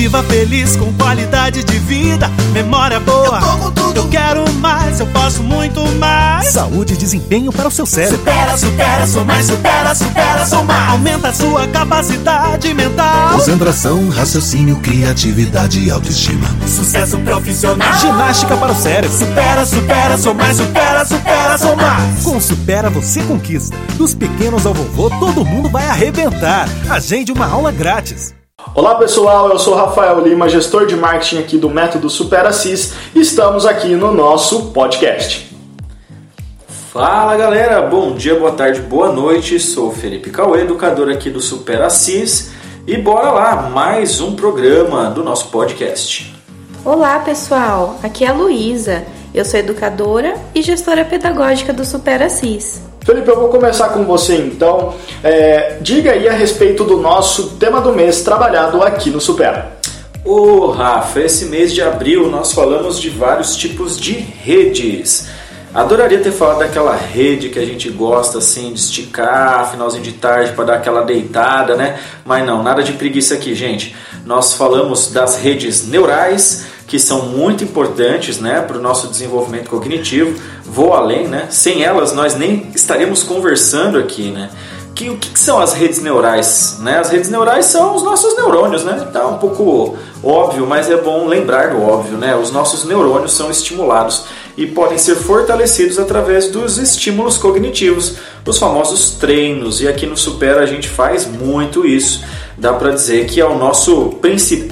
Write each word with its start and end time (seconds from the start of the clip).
viva 0.00 0.22
feliz 0.22 0.76
com 0.76 0.90
qualidade 0.94 1.62
de 1.62 1.78
vida, 1.78 2.26
memória 2.54 2.98
boa. 2.98 3.38
Eu 3.38 3.40
tô 3.40 3.58
com 3.58 3.70
tudo. 3.70 3.96
Eu 3.98 4.08
quero 4.08 4.50
mais, 4.54 4.98
eu 4.98 5.06
posso 5.08 5.42
muito 5.42 5.86
mais. 5.96 6.46
Saúde 6.46 6.94
e 6.94 6.96
desempenho 6.96 7.52
para 7.52 7.68
o 7.68 7.70
seu 7.70 7.84
cérebro. 7.84 8.16
Supera, 8.16 8.56
supera, 8.56 9.06
sou 9.06 9.24
mais, 9.26 9.44
supera, 9.44 9.94
supera, 9.94 10.46
sou 10.46 10.64
mais. 10.64 10.90
Aumenta 10.92 11.28
a 11.28 11.34
sua 11.34 11.66
capacidade 11.68 12.72
mental. 12.72 13.34
Concentração, 13.34 14.08
raciocínio, 14.08 14.76
criatividade 14.76 15.78
e 15.78 15.90
autoestima. 15.90 16.48
Sucesso 16.66 17.18
profissional. 17.18 17.92
Ginástica 18.00 18.56
para 18.56 18.72
o 18.72 18.74
cérebro. 18.74 19.14
Supera, 19.14 19.66
supera, 19.66 20.16
sou 20.16 20.32
mais, 20.32 20.56
supera, 20.56 21.04
supera, 21.04 21.58
sou 21.58 21.76
mais. 21.76 22.22
Com 22.22 22.40
Supera 22.40 22.88
você 22.88 23.22
conquista. 23.24 23.76
Dos 23.98 24.14
pequenos 24.14 24.64
ao 24.64 24.72
vovô, 24.72 25.10
todo 25.20 25.44
mundo 25.44 25.68
vai 25.68 25.86
arrebentar. 25.86 26.66
Agende 26.88 27.30
uma 27.30 27.46
aula 27.46 27.70
grátis. 27.70 28.39
Olá 28.72 28.94
pessoal, 28.94 29.50
eu 29.50 29.58
sou 29.58 29.74
Rafael 29.74 30.20
Lima, 30.20 30.48
gestor 30.48 30.86
de 30.86 30.94
marketing 30.94 31.38
aqui 31.38 31.58
do 31.58 31.68
Método 31.68 32.08
SuperaCis 32.08 32.94
e 33.14 33.20
estamos 33.20 33.66
aqui 33.66 33.96
no 33.96 34.12
nosso 34.12 34.66
podcast. 34.66 35.50
Fala 36.92 37.36
galera, 37.36 37.82
bom 37.82 38.12
dia, 38.14 38.38
boa 38.38 38.52
tarde, 38.52 38.80
boa 38.80 39.12
noite. 39.12 39.58
Sou 39.58 39.90
Felipe 39.90 40.30
Cauê, 40.30 40.60
educador 40.60 41.10
aqui 41.10 41.30
do 41.30 41.40
SuperaCis 41.40 42.52
e 42.86 42.96
bora 42.96 43.32
lá, 43.32 43.62
mais 43.70 44.20
um 44.20 44.36
programa 44.36 45.10
do 45.10 45.24
nosso 45.24 45.48
podcast. 45.48 46.32
Olá 46.84 47.18
pessoal, 47.18 47.98
aqui 48.04 48.24
é 48.24 48.28
a 48.28 48.32
Luísa. 48.32 49.04
Eu 49.34 49.44
sou 49.44 49.58
educadora 49.58 50.36
e 50.54 50.62
gestora 50.62 51.04
pedagógica 51.04 51.72
do 51.72 51.84
SuperaCis. 51.84 52.89
Felipe, 53.04 53.28
eu 53.28 53.40
vou 53.40 53.48
começar 53.48 53.88
com 53.90 54.04
você 54.04 54.36
então. 54.36 54.94
É, 55.24 55.78
diga 55.80 56.12
aí 56.12 56.28
a 56.28 56.32
respeito 56.32 56.84
do 56.84 56.98
nosso 56.98 57.56
tema 57.56 57.80
do 57.80 57.92
mês 57.92 58.22
trabalhado 58.22 58.82
aqui 58.82 59.10
no 59.10 59.20
Supera. 59.20 59.72
Ô 60.24 60.66
Rafa, 60.66 61.20
esse 61.20 61.46
mês 61.46 61.72
de 61.72 61.80
abril 61.80 62.28
nós 62.28 62.52
falamos 62.52 63.00
de 63.00 63.08
vários 63.08 63.56
tipos 63.56 63.98
de 63.98 64.12
redes. 64.12 65.28
Adoraria 65.72 66.18
ter 66.18 66.32
falado 66.32 66.58
daquela 66.58 66.96
rede 66.96 67.48
que 67.48 67.58
a 67.58 67.64
gente 67.64 67.88
gosta 67.90 68.38
assim 68.38 68.72
de 68.72 68.80
esticar, 68.80 69.70
finalzinho 69.70 70.02
de 70.02 70.12
tarde 70.12 70.52
para 70.52 70.64
dar 70.64 70.74
aquela 70.74 71.02
deitada, 71.02 71.76
né? 71.76 71.98
Mas 72.24 72.44
não, 72.44 72.60
nada 72.60 72.82
de 72.82 72.92
preguiça 72.94 73.34
aqui, 73.34 73.54
gente. 73.54 73.94
Nós 74.26 74.52
falamos 74.52 75.12
das 75.12 75.36
redes 75.36 75.86
neurais, 75.86 76.66
que 76.90 76.98
são 76.98 77.26
muito 77.26 77.62
importantes 77.62 78.40
né, 78.40 78.60
para 78.62 78.76
o 78.76 78.82
nosso 78.82 79.06
desenvolvimento 79.06 79.70
cognitivo. 79.70 80.36
Vou 80.64 80.92
além, 80.92 81.28
né? 81.28 81.46
Sem 81.48 81.84
elas 81.84 82.12
nós 82.12 82.34
nem 82.34 82.66
estaríamos 82.74 83.22
conversando 83.22 83.96
aqui, 83.96 84.32
né? 84.32 84.50
Que, 84.92 85.08
o 85.08 85.16
que, 85.16 85.30
que 85.30 85.38
são 85.38 85.60
as 85.60 85.72
redes 85.72 86.02
neurais? 86.02 86.78
Né? 86.80 86.98
As 86.98 87.10
redes 87.10 87.30
neurais 87.30 87.66
são 87.66 87.94
os 87.94 88.02
nossos 88.02 88.36
neurônios, 88.36 88.82
né? 88.82 89.08
Tá 89.12 89.24
um 89.28 89.38
pouco 89.38 89.96
óbvio, 90.20 90.66
mas 90.66 90.90
é 90.90 90.96
bom 90.96 91.28
lembrar 91.28 91.68
do 91.68 91.80
óbvio, 91.80 92.18
né? 92.18 92.34
Os 92.34 92.50
nossos 92.50 92.84
neurônios 92.84 93.34
são 93.34 93.52
estimulados 93.52 94.24
e 94.56 94.66
podem 94.66 94.98
ser 94.98 95.14
fortalecidos 95.14 95.96
através 95.96 96.48
dos 96.48 96.76
estímulos 96.76 97.38
cognitivos, 97.38 98.16
os 98.44 98.58
famosos 98.58 99.12
treinos. 99.12 99.80
E 99.80 99.86
aqui 99.86 100.06
no 100.06 100.16
Supera 100.16 100.60
a 100.60 100.66
gente 100.66 100.88
faz 100.88 101.24
muito 101.24 101.86
isso. 101.86 102.24
Dá 102.58 102.72
para 102.72 102.90
dizer 102.90 103.26
que 103.26 103.40
é 103.40 103.46
o 103.46 103.56
nosso 103.56 104.18
principal 104.20 104.69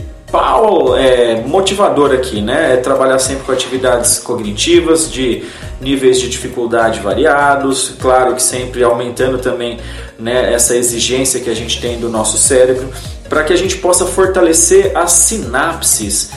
é, 0.96 1.42
motivador 1.46 2.12
aqui, 2.12 2.40
né? 2.40 2.74
É 2.74 2.76
trabalhar 2.76 3.18
sempre 3.18 3.44
com 3.44 3.52
atividades 3.52 4.18
cognitivas 4.18 5.10
de 5.10 5.42
níveis 5.80 6.20
de 6.20 6.28
dificuldade 6.28 7.00
variados, 7.00 7.94
claro 8.00 8.34
que 8.34 8.42
sempre 8.42 8.82
aumentando 8.82 9.38
também 9.38 9.78
né, 10.18 10.52
essa 10.52 10.76
exigência 10.76 11.40
que 11.40 11.48
a 11.48 11.54
gente 11.54 11.80
tem 11.80 11.98
do 11.98 12.08
nosso 12.08 12.36
cérebro, 12.36 12.90
para 13.28 13.44
que 13.44 13.52
a 13.52 13.56
gente 13.56 13.76
possa 13.76 14.04
fortalecer 14.04 14.96
as 14.96 15.12
sinapses. 15.12 16.30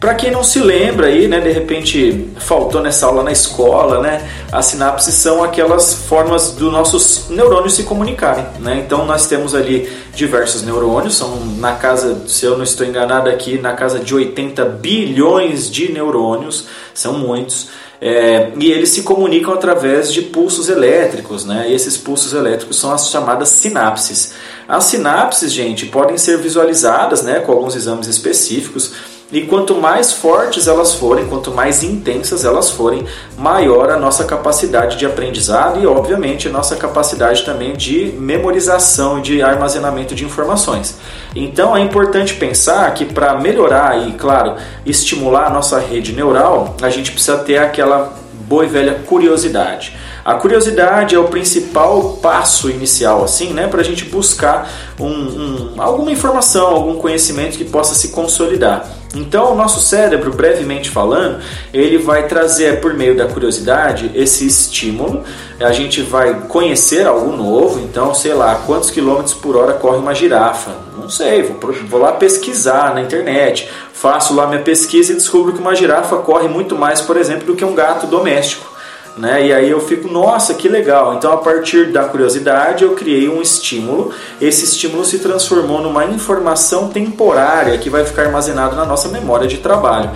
Para 0.00 0.14
quem 0.14 0.30
não 0.30 0.42
se 0.42 0.58
lembra 0.60 1.08
aí, 1.08 1.28
né, 1.28 1.40
de 1.40 1.50
repente 1.50 2.30
faltou 2.38 2.80
nessa 2.80 3.04
aula 3.04 3.22
na 3.22 3.32
escola, 3.32 4.00
né, 4.00 4.26
as 4.50 4.64
sinapses 4.64 5.14
são 5.14 5.44
aquelas 5.44 5.92
formas 5.92 6.52
dos 6.52 6.72
nossos 6.72 7.28
neurônios 7.28 7.74
se 7.74 7.82
comunicarem, 7.82 8.46
né? 8.60 8.82
Então 8.82 9.04
nós 9.04 9.26
temos 9.26 9.54
ali 9.54 9.92
diversos 10.14 10.62
neurônios, 10.62 11.16
são 11.16 11.36
na 11.58 11.74
casa, 11.74 12.22
se 12.26 12.46
eu 12.46 12.56
não 12.56 12.64
estou 12.64 12.86
enganado 12.86 13.28
aqui, 13.28 13.58
na 13.58 13.74
casa 13.74 13.98
de 13.98 14.14
80 14.14 14.64
bilhões 14.64 15.70
de 15.70 15.92
neurônios, 15.92 16.66
são 16.94 17.18
muitos. 17.18 17.68
É, 18.00 18.52
e 18.58 18.72
eles 18.72 18.88
se 18.88 19.02
comunicam 19.02 19.52
através 19.52 20.10
de 20.10 20.22
pulsos 20.22 20.70
elétricos, 20.70 21.44
né? 21.44 21.66
E 21.68 21.74
esses 21.74 21.98
pulsos 21.98 22.32
elétricos 22.32 22.80
são 22.80 22.90
as 22.90 23.10
chamadas 23.10 23.50
sinapses. 23.50 24.32
As 24.66 24.84
sinapses, 24.84 25.52
gente, 25.52 25.84
podem 25.84 26.16
ser 26.16 26.38
visualizadas, 26.38 27.20
né, 27.22 27.40
com 27.40 27.52
alguns 27.52 27.76
exames 27.76 28.06
específicos. 28.06 28.92
E 29.32 29.42
quanto 29.42 29.76
mais 29.76 30.12
fortes 30.12 30.66
elas 30.66 30.94
forem, 30.94 31.26
quanto 31.26 31.52
mais 31.52 31.84
intensas 31.84 32.44
elas 32.44 32.70
forem, 32.70 33.04
maior 33.38 33.88
a 33.88 33.96
nossa 33.96 34.24
capacidade 34.24 34.96
de 34.96 35.06
aprendizado 35.06 35.80
e, 35.80 35.86
obviamente, 35.86 36.48
a 36.48 36.50
nossa 36.50 36.74
capacidade 36.74 37.44
também 37.44 37.74
de 37.74 38.12
memorização 38.18 39.20
e 39.20 39.22
de 39.22 39.42
armazenamento 39.42 40.16
de 40.16 40.24
informações. 40.24 40.98
Então 41.34 41.76
é 41.76 41.80
importante 41.80 42.34
pensar 42.34 42.92
que 42.92 43.04
para 43.04 43.38
melhorar 43.38 44.08
e, 44.08 44.12
claro, 44.12 44.56
estimular 44.84 45.46
a 45.46 45.50
nossa 45.50 45.78
rede 45.78 46.12
neural, 46.12 46.74
a 46.82 46.90
gente 46.90 47.12
precisa 47.12 47.38
ter 47.38 47.58
aquela 47.58 48.12
boa 48.48 48.64
e 48.64 48.68
velha 48.68 48.94
curiosidade. 49.06 49.96
A 50.24 50.34
curiosidade 50.34 51.14
é 51.14 51.18
o 51.18 51.28
principal 51.28 52.18
passo 52.20 52.68
inicial, 52.68 53.22
assim, 53.22 53.52
né, 53.52 53.68
para 53.68 53.80
a 53.80 53.84
gente 53.84 54.04
buscar 54.06 54.68
um, 54.98 55.06
um, 55.06 55.74
alguma 55.78 56.10
informação, 56.10 56.66
algum 56.66 56.96
conhecimento 56.96 57.56
que 57.56 57.64
possa 57.64 57.94
se 57.94 58.08
consolidar. 58.08 58.99
Então, 59.14 59.52
o 59.52 59.54
nosso 59.56 59.80
cérebro, 59.80 60.32
brevemente 60.32 60.88
falando, 60.88 61.42
ele 61.74 61.98
vai 61.98 62.28
trazer 62.28 62.80
por 62.80 62.94
meio 62.94 63.16
da 63.16 63.26
curiosidade 63.26 64.10
esse 64.14 64.46
estímulo. 64.46 65.24
A 65.58 65.72
gente 65.72 66.00
vai 66.02 66.42
conhecer 66.48 67.06
algo 67.06 67.32
novo. 67.36 67.80
Então, 67.80 68.14
sei 68.14 68.34
lá, 68.34 68.62
quantos 68.66 68.90
quilômetros 68.90 69.34
por 69.34 69.56
hora 69.56 69.72
corre 69.72 69.98
uma 69.98 70.14
girafa? 70.14 70.70
Não 70.96 71.08
sei, 71.08 71.42
vou, 71.42 71.72
vou 71.88 72.00
lá 72.00 72.12
pesquisar 72.12 72.94
na 72.94 73.00
internet. 73.00 73.68
Faço 73.92 74.32
lá 74.32 74.46
minha 74.46 74.62
pesquisa 74.62 75.12
e 75.12 75.16
descubro 75.16 75.52
que 75.52 75.60
uma 75.60 75.74
girafa 75.74 76.16
corre 76.18 76.46
muito 76.46 76.76
mais, 76.76 77.00
por 77.00 77.16
exemplo, 77.16 77.46
do 77.46 77.56
que 77.56 77.64
um 77.64 77.74
gato 77.74 78.06
doméstico. 78.06 78.70
Né? 79.16 79.48
E 79.48 79.52
aí 79.52 79.70
eu 79.70 79.80
fico, 79.80 80.08
nossa, 80.08 80.54
que 80.54 80.68
legal. 80.68 81.14
Então, 81.14 81.32
a 81.32 81.36
partir 81.36 81.92
da 81.92 82.04
curiosidade, 82.04 82.84
eu 82.84 82.94
criei 82.94 83.28
um 83.28 83.42
estímulo. 83.42 84.12
Esse 84.40 84.64
estímulo 84.64 85.04
se 85.04 85.18
transformou 85.18 85.82
numa 85.82 86.04
informação 86.04 86.88
temporária 86.88 87.76
que 87.78 87.90
vai 87.90 88.04
ficar 88.04 88.22
armazenado 88.22 88.76
na 88.76 88.86
nossa 88.86 89.08
memória 89.08 89.46
de 89.46 89.58
trabalho 89.58 90.10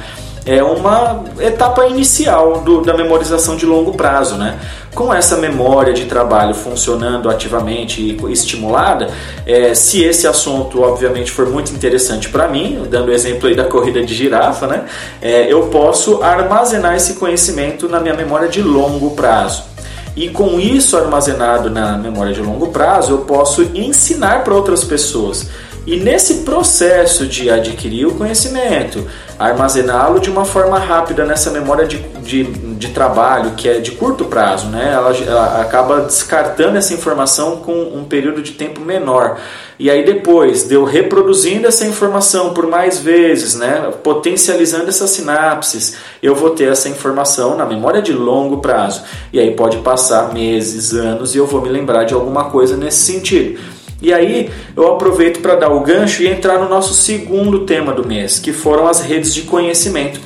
é 0.46 0.62
uma 0.62 1.24
etapa 1.40 1.86
inicial 1.86 2.60
do, 2.60 2.82
da 2.82 2.94
memorização 2.94 3.56
de 3.56 3.64
longo 3.64 3.94
prazo. 3.94 4.36
Né? 4.36 4.58
Com 4.94 5.12
essa 5.12 5.36
memória 5.36 5.92
de 5.92 6.04
trabalho 6.04 6.54
funcionando 6.54 7.30
ativamente 7.30 8.00
e 8.00 8.32
estimulada, 8.32 9.08
é, 9.46 9.74
se 9.74 10.04
esse 10.04 10.26
assunto 10.26 10.82
obviamente 10.82 11.30
for 11.30 11.48
muito 11.48 11.72
interessante 11.72 12.28
para 12.28 12.46
mim, 12.46 12.86
dando 12.90 13.08
o 13.08 13.12
exemplo 13.12 13.48
aí 13.48 13.54
da 13.54 13.64
corrida 13.64 14.04
de 14.04 14.14
girafa, 14.14 14.66
né? 14.66 14.84
É, 15.20 15.52
eu 15.52 15.62
posso 15.68 16.22
armazenar 16.22 16.94
esse 16.94 17.14
conhecimento 17.14 17.88
na 17.88 17.98
minha 17.98 18.14
memória 18.14 18.48
de 18.48 18.62
longo 18.62 19.10
prazo. 19.12 19.64
E 20.16 20.28
com 20.28 20.60
isso 20.60 20.96
armazenado 20.96 21.68
na 21.68 21.98
memória 21.98 22.32
de 22.32 22.40
longo 22.40 22.68
prazo, 22.68 23.12
eu 23.12 23.18
posso 23.18 23.62
ensinar 23.74 24.44
para 24.44 24.54
outras 24.54 24.84
pessoas. 24.84 25.48
E 25.86 25.96
nesse 25.96 26.42
processo 26.44 27.26
de 27.26 27.50
adquirir 27.50 28.06
o 28.06 28.14
conhecimento, 28.14 29.06
armazená-lo 29.38 30.18
de 30.18 30.30
uma 30.30 30.44
forma 30.44 30.78
rápida 30.78 31.26
nessa 31.26 31.50
memória 31.50 31.86
de, 31.86 31.98
de, 32.22 32.44
de, 32.44 32.88
trabalho 32.88 33.50
que 33.50 33.68
é 33.68 33.80
de 33.80 33.90
curto 33.90 34.24
prazo, 34.24 34.68
né? 34.68 34.92
Ela, 34.94 35.14
ela, 35.14 35.60
acaba 35.60 36.00
descartando 36.00 36.78
essa 36.78 36.94
informação 36.94 37.58
com 37.58 37.74
um 37.82 38.04
período 38.04 38.40
de 38.40 38.52
tempo 38.52 38.80
menor. 38.80 39.38
E 39.78 39.90
aí 39.90 40.04
depois 40.04 40.62
de 40.64 40.74
eu 40.74 40.84
reproduzindo 40.84 41.66
essa 41.66 41.84
informação 41.84 42.54
por 42.54 42.66
mais 42.66 43.00
vezes, 43.00 43.54
né? 43.56 43.92
potencializando 44.02 44.88
essas 44.88 45.10
sinapses, 45.10 45.96
eu 46.22 46.34
vou 46.34 46.50
ter 46.50 46.70
essa 46.70 46.88
informação 46.88 47.56
na 47.56 47.66
memória 47.66 48.00
de 48.00 48.12
longo 48.12 48.58
prazo. 48.58 49.02
E 49.32 49.40
aí 49.40 49.50
pode 49.50 49.78
passar 49.78 50.32
meses, 50.32 50.94
anos 50.94 51.34
e 51.34 51.38
eu 51.38 51.46
vou 51.46 51.60
me 51.60 51.68
lembrar 51.68 52.04
de 52.04 52.14
alguma 52.14 52.44
coisa 52.44 52.76
nesse 52.76 53.12
sentido. 53.12 53.58
E 54.04 54.12
aí 54.12 54.50
eu 54.76 54.86
aproveito 54.92 55.40
para 55.40 55.54
dar 55.54 55.70
o 55.70 55.80
gancho 55.80 56.22
e 56.22 56.28
entrar 56.28 56.58
no 56.58 56.68
nosso 56.68 56.92
segundo 56.92 57.60
tema 57.60 57.90
do 57.90 58.06
mês, 58.06 58.38
que 58.38 58.52
foram 58.52 58.86
as 58.86 59.00
redes 59.00 59.34
de 59.34 59.42
conhecimento 59.42 60.20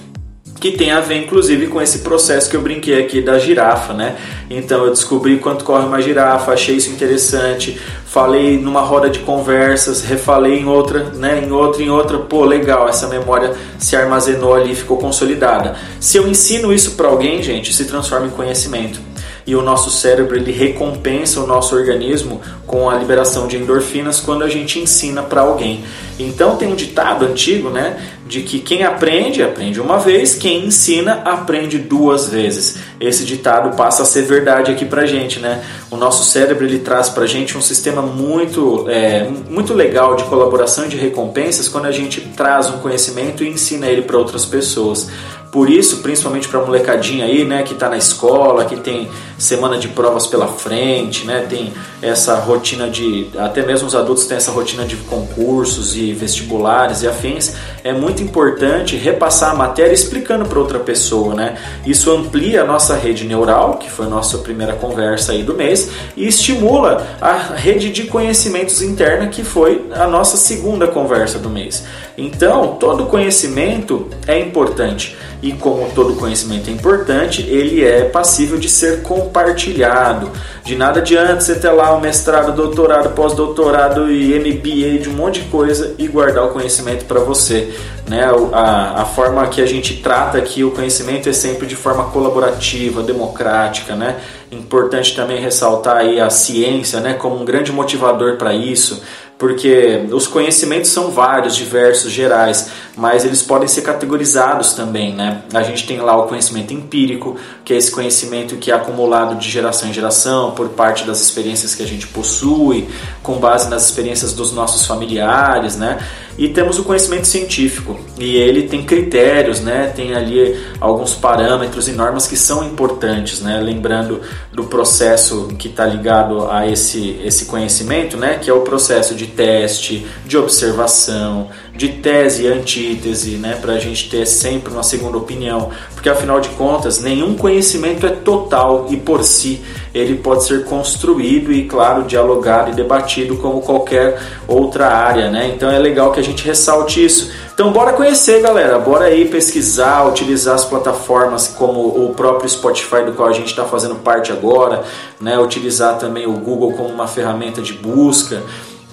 que 0.60 0.72
tem 0.72 0.90
a 0.90 0.98
ver 0.98 1.22
inclusive 1.22 1.68
com 1.68 1.80
esse 1.80 2.00
processo 2.00 2.50
que 2.50 2.56
eu 2.56 2.60
brinquei 2.60 3.00
aqui 3.00 3.20
da 3.20 3.38
girafa, 3.38 3.92
né? 3.92 4.16
Então 4.50 4.84
eu 4.84 4.90
descobri 4.90 5.38
quanto 5.38 5.64
corre 5.64 5.86
uma 5.86 6.02
girafa, 6.02 6.52
achei 6.52 6.74
isso 6.74 6.90
interessante, 6.90 7.80
falei 8.04 8.58
numa 8.58 8.80
roda 8.80 9.08
de 9.08 9.20
conversas, 9.20 10.02
refalei 10.02 10.58
em 10.58 10.66
outra, 10.66 11.10
né? 11.14 11.44
Em 11.46 11.52
outra, 11.52 11.80
em 11.80 11.90
outra, 11.90 12.18
pô, 12.18 12.44
legal, 12.44 12.88
essa 12.88 13.06
memória 13.06 13.52
se 13.78 13.94
armazenou 13.94 14.52
ali, 14.52 14.74
ficou 14.74 14.96
consolidada. 14.96 15.76
Se 16.00 16.16
eu 16.16 16.26
ensino 16.26 16.72
isso 16.72 16.96
para 16.96 17.06
alguém, 17.06 17.40
gente, 17.40 17.72
se 17.72 17.84
transforma 17.84 18.26
em 18.26 18.30
conhecimento. 18.30 19.07
E 19.48 19.56
o 19.56 19.62
nosso 19.62 19.90
cérebro 19.90 20.36
ele 20.36 20.52
recompensa 20.52 21.40
o 21.40 21.46
nosso 21.46 21.74
organismo 21.74 22.38
com 22.66 22.90
a 22.90 22.94
liberação 22.96 23.46
de 23.46 23.56
endorfinas 23.56 24.20
quando 24.20 24.44
a 24.44 24.48
gente 24.48 24.78
ensina 24.78 25.22
para 25.22 25.40
alguém. 25.40 25.82
Então 26.18 26.56
tem 26.56 26.70
um 26.70 26.74
ditado 26.74 27.24
antigo, 27.24 27.70
né, 27.70 27.96
de 28.26 28.42
que 28.42 28.58
quem 28.58 28.84
aprende, 28.84 29.42
aprende 29.42 29.80
uma 29.80 29.98
vez, 29.98 30.34
quem 30.34 30.66
ensina, 30.66 31.22
aprende 31.24 31.78
duas 31.78 32.28
vezes. 32.28 32.76
Esse 33.00 33.24
ditado 33.24 33.74
passa 33.74 34.02
a 34.02 34.04
ser 34.04 34.22
verdade 34.22 34.70
aqui 34.70 34.84
pra 34.84 35.06
gente, 35.06 35.38
né? 35.38 35.64
O 35.90 35.96
nosso 35.96 36.24
cérebro 36.24 36.66
ele 36.66 36.80
traz 36.80 37.08
pra 37.08 37.24
gente 37.24 37.56
um 37.56 37.62
sistema 37.62 38.02
muito, 38.02 38.84
é, 38.90 39.26
muito 39.48 39.72
legal 39.72 40.14
de 40.14 40.24
colaboração 40.24 40.84
e 40.84 40.88
de 40.88 40.96
recompensas 40.98 41.68
quando 41.68 41.86
a 41.86 41.92
gente 41.92 42.20
traz 42.36 42.68
um 42.68 42.80
conhecimento 42.80 43.42
e 43.42 43.48
ensina 43.48 43.86
ele 43.86 44.02
para 44.02 44.18
outras 44.18 44.44
pessoas. 44.44 45.08
Por 45.50 45.70
isso, 45.70 45.98
principalmente 45.98 46.46
para 46.46 46.60
molecadinha 46.60 47.24
aí, 47.24 47.44
né, 47.44 47.62
que 47.62 47.72
está 47.72 47.88
na 47.88 47.96
escola, 47.96 48.64
que 48.66 48.76
tem 48.76 49.08
semana 49.38 49.78
de 49.78 49.88
provas 49.88 50.26
pela 50.26 50.46
frente, 50.46 51.24
né, 51.24 51.46
tem 51.48 51.72
essa 52.02 52.34
rotina 52.36 52.88
de, 52.88 53.28
até 53.38 53.64
mesmo 53.64 53.88
os 53.88 53.94
adultos 53.94 54.26
têm 54.26 54.36
essa 54.36 54.50
rotina 54.50 54.84
de 54.84 54.96
concursos 54.96 55.96
e 55.96 56.12
vestibulares 56.12 57.02
e 57.02 57.08
afins, 57.08 57.54
é 57.82 57.92
muito 57.92 58.22
importante 58.22 58.96
repassar 58.96 59.52
a 59.52 59.54
matéria 59.54 59.94
explicando 59.94 60.44
para 60.44 60.58
outra 60.58 60.78
pessoa, 60.78 61.34
né? 61.34 61.56
Isso 61.86 62.10
amplia 62.10 62.62
a 62.62 62.64
nossa 62.64 62.94
rede 62.94 63.24
neural, 63.24 63.78
que 63.78 63.90
foi 63.90 64.06
a 64.06 64.08
nossa 64.08 64.38
primeira 64.38 64.74
conversa 64.74 65.32
aí 65.32 65.42
do 65.42 65.54
mês, 65.54 65.90
e 66.16 66.26
estimula 66.26 67.06
a 67.20 67.32
rede 67.54 67.90
de 67.90 68.04
conhecimentos 68.04 68.82
interna, 68.82 69.28
que 69.28 69.42
foi 69.42 69.86
a 69.92 70.06
nossa 70.06 70.36
segunda 70.36 70.86
conversa 70.86 71.38
do 71.38 71.48
mês. 71.48 71.84
Então, 72.16 72.76
todo 72.80 73.06
conhecimento 73.06 74.08
é 74.26 74.38
importante 74.38 75.16
e 75.40 75.52
como 75.52 75.88
todo 75.90 76.14
conhecimento 76.14 76.68
é 76.68 76.72
importante, 76.72 77.42
ele 77.42 77.84
é 77.84 78.04
passível 78.04 78.58
de 78.58 78.68
ser 78.68 79.02
compartilhado. 79.02 80.30
De 80.64 80.74
nada 80.74 81.00
adianta 81.00 81.40
você 81.40 81.54
ter 81.54 81.70
lá 81.70 81.96
um 81.96 82.00
mestrado, 82.00 82.52
doutorado, 82.52 83.14
pós-doutorado 83.14 84.10
e 84.10 84.38
MBA 84.38 84.98
de 84.98 85.08
um 85.08 85.12
monte 85.12 85.40
de 85.40 85.48
coisa 85.48 85.94
e 85.96 86.08
guardar 86.08 86.44
o 86.44 86.48
conhecimento 86.48 87.04
para 87.04 87.20
você. 87.20 87.72
Né? 88.08 88.24
A, 88.52 89.02
a 89.02 89.04
forma 89.04 89.46
que 89.46 89.62
a 89.62 89.66
gente 89.66 89.98
trata 90.02 90.38
aqui 90.38 90.64
o 90.64 90.72
conhecimento 90.72 91.28
é 91.28 91.32
sempre 91.32 91.66
de 91.66 91.76
forma 91.76 92.04
colaborativa, 92.04 93.02
democrática. 93.02 93.94
Né? 93.94 94.16
Importante 94.50 95.14
também 95.14 95.40
ressaltar 95.40 95.98
aí 95.98 96.20
a 96.20 96.30
ciência 96.30 97.00
né? 97.00 97.14
como 97.14 97.40
um 97.40 97.44
grande 97.44 97.70
motivador 97.70 98.36
para 98.36 98.52
isso 98.52 99.02
porque 99.38 100.04
os 100.10 100.26
conhecimentos 100.26 100.90
são 100.90 101.12
vários, 101.12 101.54
diversos, 101.54 102.10
gerais, 102.10 102.70
mas 102.96 103.24
eles 103.24 103.40
podem 103.40 103.68
ser 103.68 103.82
categorizados 103.82 104.72
também, 104.72 105.14
né? 105.14 105.42
A 105.54 105.62
gente 105.62 105.86
tem 105.86 106.00
lá 106.00 106.16
o 106.16 106.26
conhecimento 106.26 106.74
empírico, 106.74 107.36
que 107.64 107.72
é 107.72 107.76
esse 107.76 107.92
conhecimento 107.92 108.56
que 108.56 108.72
é 108.72 108.74
acumulado 108.74 109.36
de 109.36 109.48
geração 109.48 109.88
em 109.88 109.92
geração 109.92 110.50
por 110.50 110.70
parte 110.70 111.04
das 111.04 111.20
experiências 111.20 111.72
que 111.72 111.82
a 111.84 111.86
gente 111.86 112.08
possui, 112.08 112.88
com 113.22 113.34
base 113.34 113.70
nas 113.70 113.84
experiências 113.84 114.32
dos 114.32 114.52
nossos 114.52 114.84
familiares, 114.84 115.76
né? 115.76 116.04
E 116.38 116.48
temos 116.48 116.78
o 116.78 116.84
conhecimento 116.84 117.26
científico, 117.26 117.98
e 118.16 118.36
ele 118.36 118.68
tem 118.68 118.84
critérios, 118.84 119.60
né? 119.60 119.92
Tem 119.94 120.14
ali 120.14 120.56
alguns 120.80 121.12
parâmetros 121.12 121.88
e 121.88 121.92
normas 121.92 122.28
que 122.28 122.36
são 122.36 122.64
importantes, 122.64 123.40
né? 123.40 123.60
Lembrando 123.60 124.20
do 124.52 124.64
processo 124.64 125.48
que 125.58 125.66
está 125.66 125.84
ligado 125.84 126.48
a 126.48 126.64
esse, 126.64 127.20
esse 127.24 127.46
conhecimento, 127.46 128.16
né? 128.16 128.38
Que 128.40 128.48
é 128.48 128.54
o 128.54 128.60
processo 128.60 129.16
de 129.16 129.26
teste, 129.26 130.06
de 130.24 130.36
observação, 130.36 131.50
de 131.78 131.88
tese 131.88 132.42
e 132.42 132.48
antítese, 132.48 133.36
né, 133.36 133.54
para 133.54 133.74
a 133.74 133.78
gente 133.78 134.10
ter 134.10 134.26
sempre 134.26 134.72
uma 134.72 134.82
segunda 134.82 135.16
opinião, 135.16 135.70
porque 135.98 136.08
afinal 136.08 136.38
de 136.40 136.50
contas 136.50 137.00
nenhum 137.00 137.34
conhecimento 137.34 138.06
é 138.06 138.10
total 138.10 138.86
e 138.88 138.96
por 138.96 139.24
si 139.24 139.60
ele 139.92 140.14
pode 140.14 140.44
ser 140.44 140.64
construído 140.64 141.52
e 141.52 141.64
claro 141.64 142.04
dialogado 142.04 142.70
e 142.70 142.74
debatido 142.74 143.36
como 143.38 143.60
qualquer 143.60 144.16
outra 144.46 144.86
área, 144.86 145.28
né? 145.28 145.50
Então 145.52 145.68
é 145.68 145.76
legal 145.76 146.12
que 146.12 146.20
a 146.20 146.22
gente 146.22 146.46
ressalte 146.46 147.04
isso. 147.04 147.32
Então 147.52 147.72
bora 147.72 147.92
conhecer, 147.94 148.40
galera, 148.40 148.78
bora 148.78 149.06
aí 149.06 149.24
pesquisar, 149.24 150.06
utilizar 150.06 150.54
as 150.54 150.64
plataformas 150.64 151.48
como 151.48 151.80
o 151.80 152.14
próprio 152.14 152.48
Spotify 152.48 153.02
do 153.04 153.14
qual 153.14 153.28
a 153.28 153.32
gente 153.32 153.48
está 153.48 153.64
fazendo 153.64 153.96
parte 153.96 154.30
agora, 154.30 154.84
né? 155.20 155.36
Utilizar 155.36 155.98
também 155.98 156.28
o 156.28 156.32
Google 156.34 156.74
como 156.74 156.90
uma 156.90 157.08
ferramenta 157.08 157.60
de 157.60 157.72
busca 157.72 158.40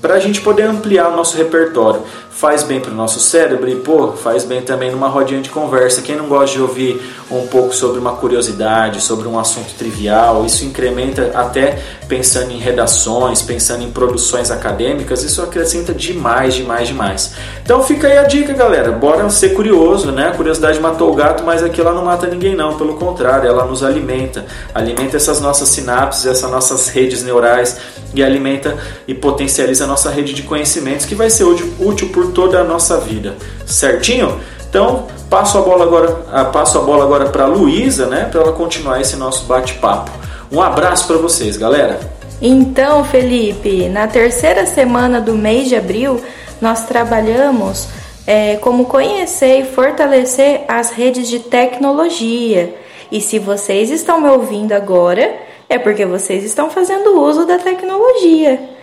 para 0.02 0.16
a 0.16 0.20
gente 0.20 0.42
poder 0.42 0.64
ampliar 0.64 1.10
o 1.10 1.16
nosso 1.16 1.38
repertório 1.38 2.02
faz 2.36 2.64
bem 2.64 2.82
para 2.82 2.92
o 2.92 2.96
nosso 2.96 3.18
cérebro 3.18 3.70
e 3.70 3.76
pô, 3.76 4.12
faz 4.12 4.44
bem 4.44 4.62
também 4.62 4.92
numa 4.92 5.08
rodinha 5.08 5.40
de 5.40 5.50
conversa. 5.50 6.02
Quem 6.02 6.18
não 6.18 6.28
gosta 6.28 6.58
de 6.58 6.62
ouvir 6.62 7.02
um 7.32 7.48
pouco 7.48 7.74
sobre 7.74 7.98
uma 7.98 8.12
curiosidade, 8.12 9.02
sobre 9.02 9.26
um 9.26 9.40
assunto 9.40 9.74
trivial, 9.78 10.46
isso 10.46 10.66
incrementa 10.66 11.32
até 11.34 11.80
pensando 12.10 12.52
em 12.52 12.58
redações, 12.58 13.42
pensando 13.42 13.84
em 13.84 13.90
produções 13.90 14.52
acadêmicas, 14.52 15.24
isso 15.24 15.42
acrescenta 15.42 15.94
demais, 15.94 16.54
demais, 16.54 16.90
demais. 16.90 17.34
Então 17.64 17.82
fica 17.82 18.08
aí 18.08 18.18
a 18.18 18.24
dica, 18.24 18.52
galera. 18.52 18.92
Bora 18.92 19.28
ser 19.30 19.54
curioso, 19.54 20.12
né? 20.12 20.28
A 20.28 20.32
curiosidade 20.32 20.80
matou 20.80 21.12
o 21.12 21.16
gato, 21.16 21.44
mas 21.44 21.64
aqui 21.64 21.80
ela 21.80 21.94
não 21.94 22.04
mata 22.04 22.28
ninguém 22.28 22.54
não, 22.54 22.78
pelo 22.78 22.96
contrário, 22.96 23.48
ela 23.48 23.66
nos 23.66 23.82
alimenta. 23.82 24.46
Alimenta 24.74 25.16
essas 25.16 25.40
nossas 25.40 25.70
sinapses, 25.70 26.26
essas 26.26 26.52
nossas 26.52 26.90
redes 26.90 27.24
neurais 27.24 27.78
e 28.14 28.24
alimenta 28.24 28.78
e 29.08 29.14
potencializa 29.14 29.84
a 29.84 29.88
nossa 29.88 30.10
rede 30.10 30.34
de 30.34 30.44
conhecimentos 30.44 31.06
que 31.06 31.16
vai 31.16 31.30
ser 31.30 31.44
útil 31.44 32.10
por 32.26 32.32
toda 32.32 32.60
a 32.60 32.64
nossa 32.64 32.98
vida. 32.98 33.36
Certinho? 33.66 34.40
Então, 34.68 35.08
passo 35.30 35.58
a 35.58 35.62
bola 35.62 35.84
agora, 35.86 36.12
passo 36.46 36.78
a 36.78 36.82
bola 36.82 37.04
agora 37.04 37.30
para 37.30 37.46
Luísa, 37.46 38.08
né, 38.08 38.28
para 38.32 38.42
ela 38.42 38.52
continuar 38.52 39.00
esse 39.00 39.16
nosso 39.16 39.46
bate-papo. 39.46 40.12
Um 40.52 40.62
abraço 40.62 41.08
para 41.08 41.18
vocês, 41.18 41.58
galera. 41.58 42.00
Então, 42.42 43.04
Felipe, 43.04 43.88
na 43.90 44.08
terceira 44.08 44.66
semana 44.66 45.22
do 45.22 45.34
mês 45.34 45.70
de 45.70 45.76
abril, 45.76 46.22
nós 46.62 46.86
trabalhamos 46.86 47.88
é, 48.28 48.58
como 48.58 48.86
conhecer 48.86 49.62
e 49.62 49.66
fortalecer 49.66 50.64
as 50.68 50.92
redes 50.92 51.28
de 51.28 51.40
tecnologia. 51.40 52.76
E 53.12 53.22
se 53.22 53.40
vocês 53.40 53.90
estão 53.90 54.20
me 54.20 54.30
ouvindo 54.30 54.74
agora, 54.74 55.34
é 55.70 55.78
porque 55.78 56.06
vocês 56.06 56.44
estão 56.44 56.70
fazendo 56.70 57.22
uso 57.22 57.46
da 57.46 57.58
tecnologia. 57.58 58.75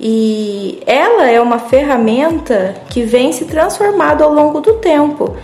E 0.00 0.80
ela 0.86 1.28
é 1.28 1.40
uma 1.40 1.58
ferramenta 1.58 2.76
que 2.88 3.02
vem 3.02 3.32
se 3.32 3.46
transformando 3.46 4.22
ao 4.22 4.32
longo 4.32 4.60
do 4.60 4.74
tempo. 4.74 5.36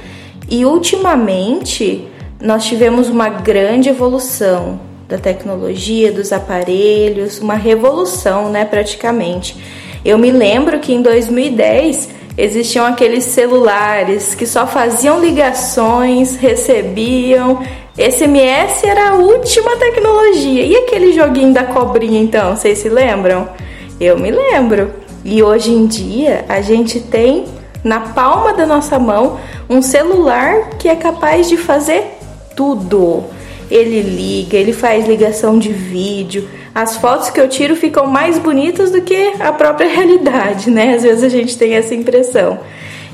E 0.49 0.65
ultimamente 0.65 2.07
nós 2.41 2.65
tivemos 2.65 3.09
uma 3.09 3.29
grande 3.29 3.89
evolução 3.89 4.79
da 5.09 5.19
tecnologia, 5.19 6.13
dos 6.13 6.33
aparelhos, 6.33 7.39
uma 7.41 7.55
revolução, 7.55 8.49
né, 8.51 8.65
praticamente. 8.65 9.57
Eu 10.05 10.19
me 10.19 10.31
lembro 10.31 10.79
que 10.79 10.93
em 10.93 11.03
2010 11.03 12.11
existiam 12.37 12.85
aqueles 12.85 13.25
celulares 13.25 14.35
que 14.35 14.47
só 14.47 14.67
faziam 14.67 15.21
ligações, 15.21 16.37
recebiam. 16.37 17.63
SMS 17.97 18.85
era 18.85 19.11
a 19.11 19.15
última 19.15 19.77
tecnologia. 19.77 20.63
E 20.63 20.77
aquele 20.77 21.13
joguinho 21.13 21.53
da 21.53 21.65
cobrinha 21.65 22.21
então, 22.21 22.55
vocês 22.55 22.79
se 22.79 22.89
lembram? 22.89 23.49
Eu 24.05 24.19
me 24.19 24.31
lembro. 24.31 24.91
E 25.25 25.43
hoje 25.43 25.73
em 25.73 25.87
dia 25.87 26.45
a 26.47 26.61
gente 26.61 27.01
tem 27.01 27.47
na 27.83 28.01
palma 28.01 28.53
da 28.53 28.67
nossa 28.67 28.99
mão 28.99 29.41
um 29.69 29.81
celular 29.81 30.69
que 30.79 30.89
é 30.89 30.95
capaz 30.95 31.49
de 31.49 31.57
fazer 31.57 32.19
tudo. 32.55 33.25
Ele 33.71 34.03
liga, 34.03 34.59
ele 34.59 34.75
faz 34.75 35.09
ligação 35.09 35.59
de 35.59 35.73
vídeo. 35.73 36.47
As 36.75 36.99
fotos 36.99 37.31
que 37.31 37.41
eu 37.41 37.49
tiro 37.49 37.75
ficam 37.75 38.07
mais 38.07 38.39
bonitas 38.39 38.91
do 38.91 39.01
que 39.01 39.33
a 39.41 39.53
própria 39.53 39.89
realidade, 39.89 40.71
né? 40.71 40.97
Às 40.97 41.03
vezes 41.03 41.25
a 41.25 41.31
gente 41.31 41.57
tem 41.57 41.73
essa 41.73 41.95
impressão. 41.95 42.59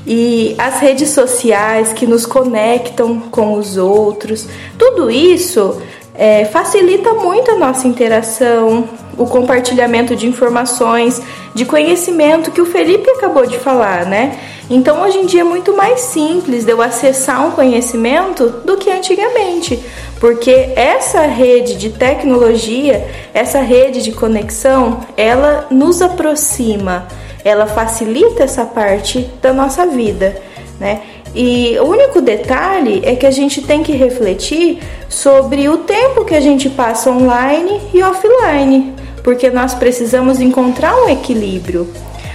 E 0.05 0.55
as 0.57 0.81
redes 0.81 1.11
sociais 1.11 1.93
que 1.93 2.05
nos 2.05 2.25
conectam 2.25 3.17
com 3.31 3.53
os 3.53 3.77
outros, 3.77 4.45
tudo 4.77 5.09
isso 5.09 5.81
é, 6.13 6.45
facilita 6.45 7.13
muito 7.13 7.51
a 7.51 7.55
nossa 7.55 7.87
interação, 7.87 8.87
o 9.17 9.25
compartilhamento 9.25 10.15
de 10.15 10.27
informações, 10.27 11.21
de 11.53 11.65
conhecimento 11.65 12.51
que 12.51 12.61
o 12.61 12.65
Felipe 12.65 13.09
acabou 13.11 13.45
de 13.45 13.57
falar, 13.57 14.05
né? 14.05 14.37
Então 14.69 15.01
hoje 15.01 15.17
em 15.17 15.25
dia 15.25 15.41
é 15.41 15.43
muito 15.43 15.75
mais 15.75 15.99
simples 15.99 16.63
de 16.63 16.71
eu 16.71 16.81
acessar 16.81 17.45
um 17.45 17.51
conhecimento 17.51 18.47
do 18.65 18.77
que 18.77 18.89
antigamente, 18.89 19.83
porque 20.19 20.69
essa 20.75 21.21
rede 21.21 21.75
de 21.75 21.89
tecnologia, 21.89 23.05
essa 23.33 23.59
rede 23.59 24.01
de 24.01 24.11
conexão, 24.11 25.01
ela 25.17 25.67
nos 25.69 26.01
aproxima, 26.01 27.05
ela 27.43 27.67
facilita 27.67 28.43
essa 28.43 28.65
parte 28.65 29.29
da 29.41 29.51
nossa 29.51 29.85
vida, 29.85 30.41
né? 30.79 31.01
E 31.33 31.77
o 31.79 31.85
único 31.85 32.21
detalhe 32.21 33.01
é 33.05 33.15
que 33.15 33.25
a 33.25 33.31
gente 33.31 33.61
tem 33.61 33.83
que 33.83 33.93
refletir 33.93 34.79
sobre 35.07 35.69
o 35.69 35.77
tempo 35.77 36.25
que 36.25 36.35
a 36.35 36.41
gente 36.41 36.69
passa 36.69 37.09
online 37.09 37.79
e 37.93 38.03
offline, 38.03 38.93
porque 39.23 39.49
nós 39.49 39.73
precisamos 39.73 40.41
encontrar 40.41 40.95
um 40.95 41.09
equilíbrio. 41.09 41.87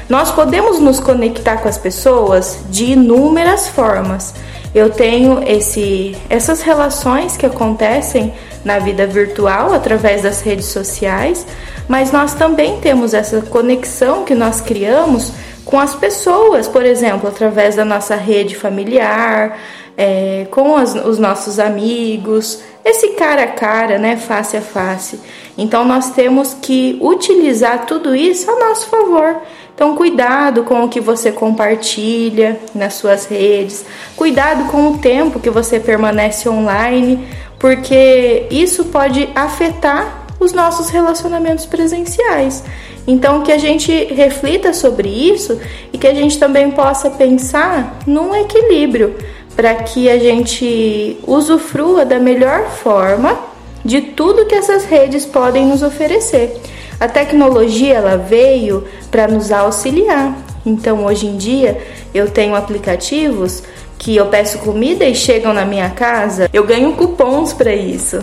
Nós 0.08 0.30
podemos 0.30 0.78
nos 0.78 1.00
conectar 1.00 1.58
com 1.58 1.68
as 1.68 1.76
pessoas 1.76 2.60
de 2.70 2.92
inúmeras 2.92 3.66
formas. 3.68 4.34
Eu 4.74 4.90
tenho 4.90 5.42
esse, 5.46 6.16
essas 6.30 6.62
relações 6.62 7.36
que 7.36 7.44
acontecem 7.44 8.32
na 8.64 8.78
vida 8.78 9.06
virtual 9.06 9.72
através 9.72 10.22
das 10.22 10.42
redes 10.42 10.66
sociais, 10.66 11.46
mas 11.88 12.12
nós 12.12 12.34
também 12.34 12.78
temos 12.78 13.14
essa 13.14 13.40
conexão 13.42 14.24
que 14.24 14.34
nós 14.34 14.60
criamos 14.60 15.32
com 15.66 15.78
as 15.78 15.94
pessoas, 15.96 16.68
por 16.68 16.86
exemplo, 16.86 17.28
através 17.28 17.74
da 17.74 17.84
nossa 17.84 18.14
rede 18.14 18.54
familiar, 18.54 19.58
é, 19.96 20.46
com 20.50 20.76
as, 20.76 20.94
os 20.94 21.18
nossos 21.18 21.58
amigos, 21.58 22.62
esse 22.84 23.08
cara 23.14 23.42
a 23.42 23.46
cara, 23.48 23.98
né, 23.98 24.16
face 24.16 24.56
a 24.56 24.60
face. 24.60 25.18
Então 25.58 25.84
nós 25.84 26.10
temos 26.10 26.54
que 26.54 26.96
utilizar 27.02 27.84
tudo 27.84 28.14
isso 28.14 28.48
a 28.48 28.68
nosso 28.68 28.88
favor. 28.88 29.42
Então, 29.74 29.94
cuidado 29.94 30.62
com 30.62 30.84
o 30.84 30.88
que 30.88 31.00
você 31.00 31.30
compartilha 31.30 32.58
nas 32.74 32.94
suas 32.94 33.26
redes, 33.26 33.84
cuidado 34.16 34.70
com 34.70 34.88
o 34.88 34.98
tempo 34.98 35.38
que 35.38 35.50
você 35.50 35.78
permanece 35.78 36.48
online, 36.48 37.28
porque 37.58 38.46
isso 38.50 38.86
pode 38.86 39.28
afetar 39.34 40.26
os 40.40 40.52
nossos 40.54 40.88
relacionamentos 40.88 41.66
presenciais. 41.66 42.64
Então, 43.06 43.42
que 43.42 43.52
a 43.52 43.58
gente 43.58 43.92
reflita 44.12 44.74
sobre 44.74 45.08
isso 45.08 45.58
e 45.92 45.98
que 45.98 46.06
a 46.06 46.14
gente 46.14 46.38
também 46.38 46.70
possa 46.72 47.08
pensar 47.10 48.00
num 48.06 48.34
equilíbrio 48.34 49.14
para 49.54 49.74
que 49.74 50.10
a 50.10 50.18
gente 50.18 51.16
usufrua 51.26 52.04
da 52.04 52.18
melhor 52.18 52.68
forma 52.68 53.38
de 53.84 54.00
tudo 54.00 54.44
que 54.46 54.54
essas 54.54 54.84
redes 54.84 55.24
podem 55.24 55.66
nos 55.66 55.82
oferecer. 55.82 56.60
A 56.98 57.06
tecnologia 57.06 57.94
ela 57.94 58.16
veio 58.16 58.84
para 59.10 59.28
nos 59.28 59.52
auxiliar. 59.52 60.36
Então, 60.64 61.04
hoje 61.04 61.26
em 61.26 61.36
dia, 61.36 61.78
eu 62.12 62.28
tenho 62.28 62.56
aplicativos 62.56 63.62
que 63.98 64.16
eu 64.16 64.26
peço 64.26 64.58
comida 64.58 65.04
e 65.04 65.14
chegam 65.14 65.52
na 65.52 65.64
minha 65.64 65.90
casa, 65.90 66.50
eu 66.52 66.64
ganho 66.64 66.92
cupons 66.94 67.52
para 67.52 67.72
isso. 67.72 68.18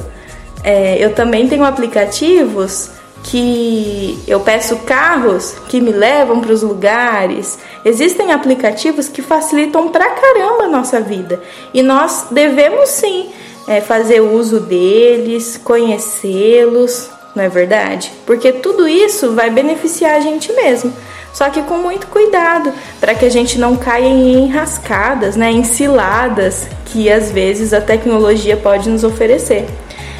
É, 0.63 0.97
eu 1.03 1.13
também 1.13 1.47
tenho 1.47 1.63
aplicativos 1.63 2.91
que 3.23 4.19
eu 4.27 4.41
peço 4.41 4.75
carros 4.79 5.55
que 5.69 5.79
me 5.79 5.91
levam 5.91 6.41
para 6.41 6.51
os 6.51 6.61
lugares. 6.61 7.57
Existem 7.85 8.31
aplicativos 8.31 9.07
que 9.07 9.21
facilitam 9.21 9.89
pra 9.89 10.09
caramba 10.09 10.65
a 10.65 10.69
nossa 10.69 10.99
vida 10.99 11.41
e 11.73 11.81
nós 11.81 12.27
devemos 12.29 12.89
sim 12.89 13.29
é, 13.67 13.79
fazer 13.79 14.19
uso 14.19 14.59
deles, 14.59 15.59
conhecê-los, 15.63 17.09
não 17.35 17.43
é 17.43 17.49
verdade? 17.49 18.11
Porque 18.25 18.51
tudo 18.51 18.87
isso 18.87 19.31
vai 19.33 19.49
beneficiar 19.49 20.15
a 20.15 20.19
gente 20.19 20.51
mesmo. 20.53 20.93
Só 21.33 21.49
que 21.49 21.63
com 21.63 21.77
muito 21.79 22.05
cuidado, 22.07 22.71
para 22.99 23.15
que 23.15 23.25
a 23.25 23.29
gente 23.29 23.57
não 23.57 23.75
caia 23.75 24.05
em 24.05 24.45
enrascadas, 24.45 25.35
né, 25.35 25.49
em 25.49 25.63
ciladas 25.63 26.67
que 26.85 27.11
às 27.11 27.31
vezes 27.31 27.73
a 27.73 27.81
tecnologia 27.81 28.55
pode 28.55 28.87
nos 28.87 29.03
oferecer 29.03 29.65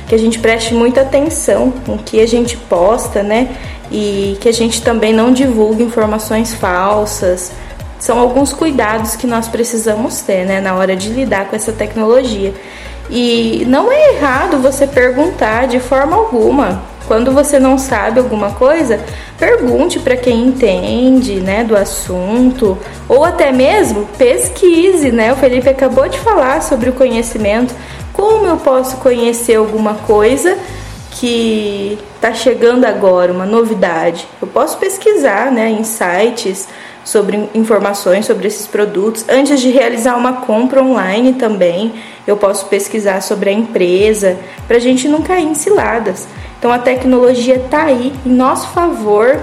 que 0.07 0.15
a 0.15 0.17
gente 0.17 0.39
preste 0.39 0.74
muita 0.74 1.01
atenção 1.01 1.74
no 1.88 1.98
que 1.98 2.19
a 2.19 2.27
gente 2.27 2.57
posta, 2.57 3.24
né? 3.24 3.50
E 3.91 4.38
que 4.41 4.50
a 4.50 4.53
gente 4.53 4.81
também 4.81 5.13
não 5.13 5.31
divulgue 5.31 5.83
informações 5.83 6.53
falsas. 6.53 7.51
São 8.00 8.19
alguns 8.19 8.51
cuidados 8.51 9.15
que 9.15 9.25
nós 9.25 9.48
precisamos 9.48 10.19
ter, 10.22 10.45
né, 10.45 10.60
na 10.60 10.75
hora 10.75 10.95
de 10.95 11.10
lidar 11.10 11.45
com 11.50 11.55
essa 11.55 11.72
tecnologia. 11.72 12.53
E 13.10 13.63
não 13.67 13.91
é 13.91 14.15
errado 14.15 14.57
você 14.57 14.88
perguntar 14.88 15.67
de 15.67 15.79
forma 15.79 16.15
alguma. 16.15 16.83
Quando 17.07 17.31
você 17.31 17.60
não 17.60 17.77
sabe 17.77 18.19
alguma 18.19 18.51
coisa, 18.51 19.00
pergunte 19.38 20.00
para 20.00 20.15
quem 20.15 20.48
entende, 20.48 21.36
né, 21.36 21.63
do 21.63 21.75
assunto, 21.75 22.77
ou 23.10 23.25
até 23.25 23.51
mesmo 23.51 24.07
pesquise, 24.17 25.12
né? 25.12 25.33
O 25.33 25.36
Felipe 25.36 25.69
acabou 25.69 26.07
de 26.07 26.17
falar 26.19 26.62
sobre 26.62 26.89
o 26.89 26.93
conhecimento. 26.93 27.75
Como 28.13 28.46
eu 28.46 28.58
posso 28.58 28.98
conhecer 28.98 29.55
alguma 29.55 29.96
coisa 29.96 30.55
que 31.12 31.98
está 32.15 32.32
chegando 32.32 32.86
agora, 32.86 33.34
uma 33.34 33.46
novidade? 33.46 34.27
Eu 34.39 34.48
posso 34.48 34.77
pesquisar 34.77 35.51
né, 35.51 35.70
em 35.70 35.84
sites 35.84 36.67
sobre 37.03 37.50
informações 37.53 38.25
sobre 38.25 38.48
esses 38.48 38.67
produtos. 38.67 39.25
Antes 39.27 39.60
de 39.60 39.70
realizar 39.70 40.15
uma 40.15 40.34
compra 40.41 40.82
online 40.82 41.34
também, 41.34 41.93
eu 42.25 42.38
posso 42.38 42.67
pesquisar 42.67 43.22
sobre 43.22 43.50
a 43.50 43.53
empresa 43.53 44.38
para 44.67 44.77
a 44.77 44.79
gente 44.79 45.08
não 45.08 45.22
cair 45.22 45.46
em 45.46 45.55
ciladas. 45.55 46.27
Então 46.60 46.72
a 46.72 46.79
tecnologia 46.79 47.55
está 47.55 47.84
aí 47.86 48.13
em 48.25 48.29
nosso 48.29 48.67
favor. 48.70 49.39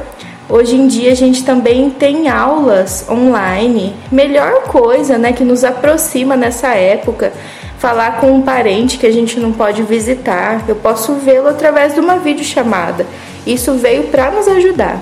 Hoje 0.49 0.75
em 0.75 0.87
dia 0.87 1.13
a 1.13 1.15
gente 1.15 1.45
também 1.45 1.91
tem 1.91 2.29
aulas 2.29 3.07
online, 3.09 3.95
melhor 4.11 4.63
coisa, 4.63 5.19
né, 5.19 5.33
que 5.33 5.45
nos 5.45 5.63
aproxima 5.63 6.37
nessa 6.37 6.75
época 6.75 7.33
falar 7.81 8.21
com 8.21 8.31
um 8.31 8.43
parente 8.43 8.99
que 8.99 9.07
a 9.07 9.11
gente 9.11 9.41
não 9.41 9.53
pode 9.53 9.83
visitar, 9.83 10.63
eu 10.69 10.77
posso 10.77 11.15
vê-lo 11.15 11.49
através 11.49 11.95
de 11.95 12.01
uma 12.01 12.19
videochamada. 12.19 13.07
Isso 13.47 13.73
veio 13.73 14.05
para 14.09 14.31
nos 14.31 14.47
ajudar. 14.47 15.01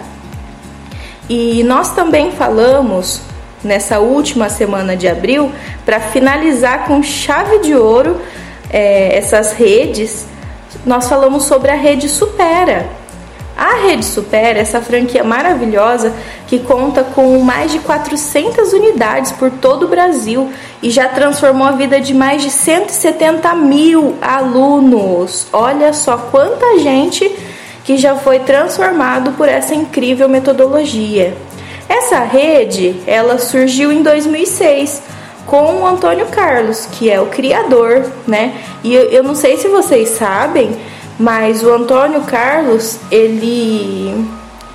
E 1.29 1.65
nós 1.65 1.93
também 1.93 2.31
falamos 2.31 3.21
nessa 3.65 3.99
última 3.99 4.49
semana 4.49 4.97
de 4.97 5.09
abril 5.09 5.51
para 5.85 5.99
finalizar 5.99 6.87
com 6.87 7.03
chave 7.03 7.59
de 7.59 7.75
ouro 7.75 8.21
é, 8.71 9.19
essas 9.19 9.53
redes. 9.55 10.27
Nós 10.87 11.09
falamos 11.09 11.47
sobre 11.47 11.73
a 11.73 11.75
rede 11.75 12.09
Supera, 12.09 12.89
a 13.59 13.89
Rede 13.89 14.05
Supera, 14.05 14.61
essa 14.61 14.81
franquia 14.81 15.25
maravilhosa 15.25 16.15
que 16.47 16.61
conta 16.61 17.03
com 17.03 17.41
mais 17.41 17.73
de 17.73 17.81
400 17.81 18.73
unidades 18.73 19.33
por 19.33 19.51
todo 19.51 19.87
o 19.87 19.89
Brasil 19.89 20.49
e 20.81 20.91
já 20.91 21.09
transformou 21.09 21.67
a 21.67 21.73
vida 21.73 22.01
de 22.01 22.15
mais 22.15 22.41
de 22.41 22.51
170 22.51 23.53
mil 23.57 24.17
alunos. 24.23 25.49
Olha 25.53 25.93
só 25.93 26.17
quanta 26.17 26.79
gente 26.79 27.29
que 27.83 27.97
já 27.97 28.15
foi 28.15 28.39
transformado 28.39 29.33
por 29.33 29.49
essa 29.49 29.75
incrível 29.75 30.29
metodologia. 30.29 31.37
Essa 31.89 32.21
rede, 32.21 32.95
ela 33.09 33.39
surgiu 33.39 33.91
em 33.91 34.05
2006 34.05 35.03
com 35.47 35.81
o 35.81 35.87
Antônio 35.87 36.27
Carlos, 36.27 36.87
que 36.93 37.11
é 37.11 37.21
o 37.21 37.27
criador, 37.27 38.07
né? 38.25 38.55
E 38.85 38.95
eu, 38.95 39.05
eu 39.05 39.23
não 39.25 39.35
sei 39.35 39.57
se 39.57 39.67
vocês 39.67 40.11
sabem, 40.11 40.77
mas 41.19 41.63
o 41.63 41.73
Antônio 41.73 42.23
Carlos, 42.23 42.99
ele 43.11 44.25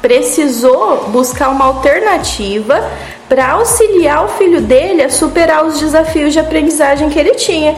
precisou 0.02 1.06
buscar 1.10 1.50
uma 1.50 1.66
alternativa 1.66 2.84
para 3.30 3.52
auxiliar 3.52 4.26
o 4.26 4.28
filho 4.28 4.62
dele 4.62 5.02
a 5.02 5.10
superar 5.10 5.66
os 5.66 5.80
desafios 5.80 6.34
de 6.34 6.40
aprendizagem 6.40 7.10
que 7.10 7.18
ele 7.18 7.36
tinha. 7.36 7.76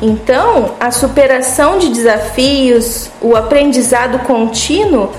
Então, 0.00 0.74
a 0.78 0.90
superação 0.90 1.78
de 1.78 1.88
desafios, 1.88 3.10
o 3.20 3.34
aprendizado 3.34 4.20
contínuo, 4.20 5.10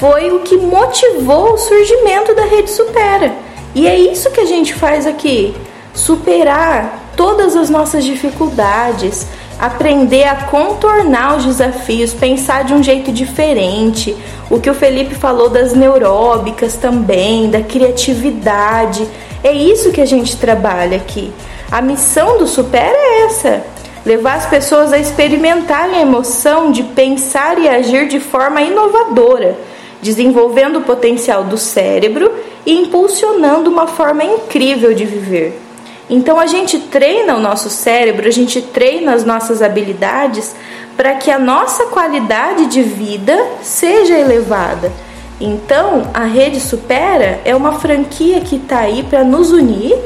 foi 0.00 0.32
o 0.32 0.40
que 0.40 0.56
motivou 0.56 1.52
o 1.52 1.58
surgimento 1.58 2.34
da 2.34 2.44
Rede 2.44 2.70
Supera. 2.70 3.32
E 3.74 3.86
é 3.86 3.96
isso 3.96 4.30
que 4.30 4.40
a 4.40 4.46
gente 4.46 4.74
faz 4.74 5.06
aqui: 5.06 5.54
superar 5.94 7.12
todas 7.16 7.54
as 7.54 7.70
nossas 7.70 8.04
dificuldades, 8.04 9.26
aprender 9.66 10.24
a 10.24 10.36
contornar 10.44 11.36
os 11.36 11.44
desafios, 11.44 12.12
pensar 12.12 12.64
de 12.64 12.74
um 12.74 12.82
jeito 12.82 13.10
diferente. 13.10 14.14
O 14.50 14.60
que 14.60 14.68
o 14.68 14.74
Felipe 14.74 15.14
falou 15.14 15.48
das 15.48 15.72
neuróbicas 15.72 16.74
também, 16.74 17.48
da 17.48 17.62
criatividade. 17.62 19.08
É 19.42 19.52
isso 19.52 19.90
que 19.90 20.00
a 20.00 20.06
gente 20.06 20.36
trabalha 20.36 20.96
aqui. 20.96 21.32
A 21.70 21.80
missão 21.80 22.38
do 22.38 22.46
Super 22.46 22.92
é 22.94 23.24
essa: 23.24 23.64
levar 24.04 24.34
as 24.34 24.46
pessoas 24.46 24.92
a 24.92 24.98
experimentarem 24.98 25.96
a 25.96 26.02
emoção 26.02 26.70
de 26.70 26.82
pensar 26.82 27.58
e 27.58 27.68
agir 27.68 28.06
de 28.08 28.20
forma 28.20 28.60
inovadora, 28.60 29.56
desenvolvendo 30.02 30.80
o 30.80 30.82
potencial 30.82 31.44
do 31.44 31.56
cérebro 31.56 32.30
e 32.66 32.72
impulsionando 32.72 33.70
uma 33.70 33.86
forma 33.86 34.22
incrível 34.22 34.92
de 34.92 35.06
viver. 35.06 35.63
Então 36.08 36.38
a 36.38 36.46
gente 36.46 36.78
treina 36.78 37.34
o 37.34 37.40
nosso 37.40 37.70
cérebro, 37.70 38.28
a 38.28 38.32
gente 38.32 38.60
treina 38.60 39.14
as 39.14 39.24
nossas 39.24 39.62
habilidades 39.62 40.54
para 40.96 41.14
que 41.14 41.30
a 41.30 41.38
nossa 41.38 41.86
qualidade 41.86 42.66
de 42.66 42.82
vida 42.82 43.36
seja 43.62 44.18
elevada. 44.18 44.92
Então 45.40 46.10
a 46.12 46.24
Rede 46.24 46.60
Supera 46.60 47.40
é 47.44 47.54
uma 47.56 47.72
franquia 47.80 48.40
que 48.40 48.56
está 48.56 48.80
aí 48.80 49.02
para 49.02 49.24
nos 49.24 49.50
unir 49.50 49.96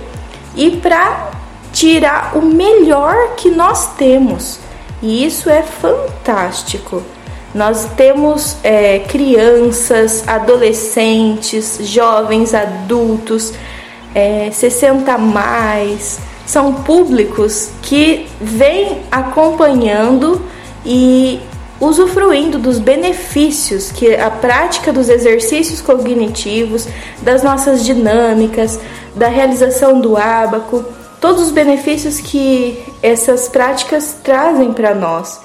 e 0.56 0.70
para 0.70 1.30
tirar 1.72 2.32
o 2.36 2.42
melhor 2.42 3.34
que 3.36 3.50
nós 3.50 3.94
temos. 3.96 4.58
E 5.02 5.24
isso 5.24 5.50
é 5.50 5.62
fantástico. 5.62 7.02
Nós 7.54 7.86
temos 7.96 8.56
é, 8.62 9.00
crianças, 9.00 10.26
adolescentes, 10.28 11.78
jovens, 11.82 12.54
adultos 12.54 13.52
é, 14.14 14.50
60 14.50 15.16
mais, 15.18 16.18
são 16.46 16.72
públicos 16.82 17.70
que 17.82 18.26
vêm 18.40 19.02
acompanhando 19.10 20.40
e 20.84 21.40
usufruindo 21.80 22.58
dos 22.58 22.78
benefícios 22.78 23.92
que 23.92 24.14
a 24.16 24.30
prática 24.30 24.92
dos 24.92 25.08
exercícios 25.08 25.80
cognitivos, 25.80 26.88
das 27.22 27.42
nossas 27.42 27.84
dinâmicas, 27.84 28.80
da 29.14 29.28
realização 29.28 30.00
do 30.00 30.16
ábaco, 30.16 30.84
todos 31.20 31.42
os 31.42 31.50
benefícios 31.50 32.20
que 32.20 32.82
essas 33.02 33.48
práticas 33.48 34.16
trazem 34.22 34.72
para 34.72 34.94
nós. 34.94 35.40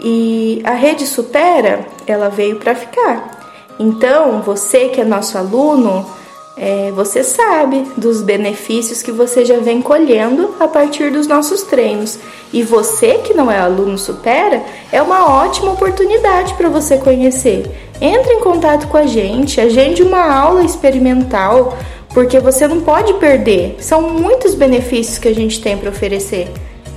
E 0.00 0.60
a 0.64 0.72
rede 0.72 1.06
Supera, 1.06 1.86
ela 2.06 2.28
veio 2.28 2.56
para 2.56 2.74
ficar. 2.74 3.40
Então, 3.78 4.42
você 4.42 4.88
que 4.88 5.00
é 5.00 5.04
nosso 5.04 5.38
aluno, 5.38 6.06
é, 6.56 6.92
você 6.92 7.24
sabe 7.24 7.86
dos 7.96 8.20
benefícios 8.20 9.02
que 9.02 9.10
você 9.10 9.44
já 9.44 9.58
vem 9.58 9.80
colhendo 9.80 10.54
a 10.60 10.68
partir 10.68 11.10
dos 11.10 11.26
nossos 11.26 11.62
treinos. 11.62 12.18
E 12.52 12.62
você 12.62 13.14
que 13.18 13.32
não 13.32 13.50
é 13.50 13.58
aluno 13.58 13.96
Supera, 13.96 14.62
é 14.90 15.00
uma 15.00 15.42
ótima 15.42 15.72
oportunidade 15.72 16.54
para 16.54 16.68
você 16.68 16.98
conhecer. 16.98 17.70
Entre 18.00 18.34
em 18.34 18.40
contato 18.40 18.88
com 18.88 18.96
a 18.96 19.06
gente, 19.06 19.60
agende 19.60 20.02
uma 20.02 20.30
aula 20.30 20.62
experimental, 20.62 21.76
porque 22.10 22.38
você 22.38 22.68
não 22.68 22.82
pode 22.82 23.14
perder. 23.14 23.76
São 23.80 24.10
muitos 24.10 24.54
benefícios 24.54 25.18
que 25.18 25.28
a 25.28 25.34
gente 25.34 25.60
tem 25.60 25.78
para 25.78 25.90
oferecer. 25.90 26.50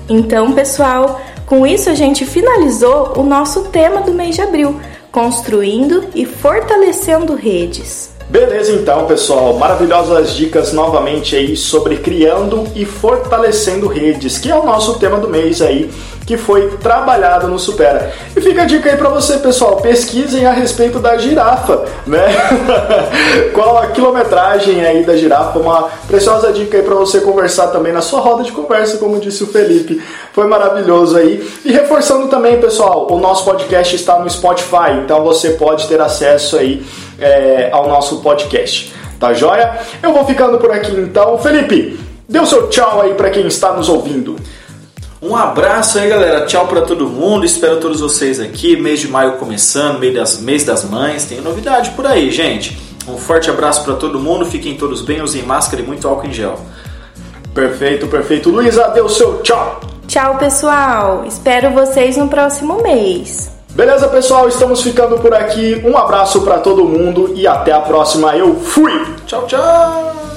Então, 0.10 0.52
pessoal, 0.52 1.22
com 1.46 1.66
isso 1.66 1.90
a 1.90 1.96
gente 1.96 2.26
finalizou 2.26 3.14
o 3.16 3.24
nosso 3.24 3.66
tema 3.66 4.02
do 4.02 4.14
mês 4.14 4.36
de 4.36 4.42
abril, 4.42 4.80
construindo 5.12 6.10
e 6.14 6.26
fortalecendo 6.26 7.36
redes. 7.36 8.15
Beleza 8.28 8.72
então, 8.72 9.06
pessoal. 9.06 9.54
Maravilhosas 9.54 10.34
dicas 10.34 10.74
novamente 10.74 11.36
aí 11.36 11.56
sobre 11.56 11.98
criando 11.98 12.68
e 12.74 12.84
fortalecendo 12.84 13.88
redes, 13.88 14.40
que 14.40 14.50
é 14.50 14.56
o 14.56 14.66
nosso 14.66 14.98
tema 14.98 15.18
do 15.20 15.30
mês 15.30 15.62
aí, 15.62 15.92
que 16.26 16.36
foi 16.36 16.70
trabalhado 16.78 17.48
no 17.48 17.60
Supera. 17.60 18.12
E 18.36 18.42
fica 18.42 18.64
a 18.64 18.66
dica 18.66 18.90
aí 18.90 18.98
para 18.98 19.10
você, 19.10 19.38
pessoal, 19.38 19.76
pesquisem 19.78 20.48
a 20.48 20.52
respeito 20.52 20.98
da 20.98 21.16
girafa, 21.18 21.86
né? 22.08 22.26
Qual 23.54 23.78
a 23.78 23.88
quilometragem 23.88 24.84
aí 24.84 25.04
da 25.04 25.16
girafa? 25.16 25.60
Uma 25.60 25.90
preciosa 26.08 26.52
dica 26.52 26.78
aí 26.78 26.84
para 26.84 26.96
você 26.96 27.22
conversar 27.22 27.68
também 27.68 27.94
na 27.94 28.02
sua 28.02 28.22
roda 28.22 28.42
de 28.42 28.52
conversa, 28.52 28.98
como 28.98 29.20
disse 29.20 29.44
o 29.44 29.48
Felipe. 29.48 30.02
Foi 30.34 30.48
maravilhoso 30.48 31.16
aí. 31.16 31.48
E 31.64 31.72
reforçando 31.72 32.28
também, 32.28 32.60
pessoal, 32.60 33.06
o 33.12 33.20
nosso 33.20 33.46
podcast 33.46 33.96
está 33.96 34.18
no 34.18 34.28
Spotify, 34.28 35.00
então 35.04 35.24
você 35.24 35.52
pode 35.52 35.88
ter 35.88 36.02
acesso 36.02 36.58
aí 36.58 36.84
é, 37.20 37.70
ao 37.72 37.88
nosso 37.88 38.22
podcast. 38.22 38.94
Tá 39.20 39.34
joia? 39.34 39.80
Eu 40.04 40.14
vou 40.14 40.26
ficando 40.26 40.58
por 40.58 40.72
aqui 40.72 40.92
então. 40.92 41.38
Felipe, 41.38 42.00
dê 42.28 42.40
o 42.40 42.46
seu 42.46 42.70
tchau 42.70 43.02
aí 43.02 43.14
para 43.14 43.30
quem 43.30 43.48
está 43.48 43.74
nos 43.74 43.90
ouvindo. 43.90 44.36
Um 45.22 45.36
abraço 45.36 45.98
aí, 45.98 46.10
galera. 46.10 46.46
Tchau 46.46 46.68
para 46.68 46.82
todo 46.82 47.08
mundo. 47.08 47.46
Espero 47.46 47.80
todos 47.80 48.00
vocês 48.00 48.40
aqui. 48.40 48.76
Mês 48.78 49.00
de 49.00 49.08
maio 49.08 49.34
começando, 49.34 50.00
mês 50.00 50.14
das, 50.14 50.40
mês 50.40 50.64
das 50.64 50.84
mães. 50.84 51.26
Tem 51.26 51.42
novidade 51.42 51.92
por 51.92 52.06
aí, 52.06 52.30
gente. 52.30 52.78
Um 53.08 53.18
forte 53.18 53.50
abraço 53.50 53.84
para 53.84 53.96
todo 53.96 54.20
mundo. 54.20 54.46
Fiquem 54.46 54.76
todos 54.76 55.02
bem. 55.02 55.22
Usem 55.22 55.42
máscara 55.42 55.82
e 55.82 55.86
muito 55.86 56.08
álcool 56.08 56.28
em 56.28 56.34
gel. 56.34 56.60
Perfeito, 57.54 58.08
perfeito. 58.08 58.50
Luísa, 58.50 58.90
dê 58.90 59.02
o 59.02 59.10
seu 59.10 59.42
tchau. 59.42 59.80
Tchau, 60.08 60.38
pessoal. 60.38 61.24
Espero 61.26 61.72
vocês 61.72 62.18
no 62.18 62.28
próximo 62.28 62.84
mês. 62.84 63.55
Beleza, 63.76 64.08
pessoal? 64.08 64.48
Estamos 64.48 64.82
ficando 64.82 65.20
por 65.20 65.34
aqui. 65.34 65.84
Um 65.86 65.98
abraço 65.98 66.42
para 66.44 66.60
todo 66.60 66.86
mundo 66.86 67.34
e 67.36 67.46
até 67.46 67.74
a 67.74 67.82
próxima. 67.82 68.34
Eu 68.34 68.56
fui. 68.56 68.94
Tchau, 69.26 69.46
tchau. 69.48 70.35